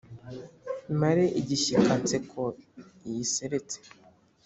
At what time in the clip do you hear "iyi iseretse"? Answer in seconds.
3.07-3.77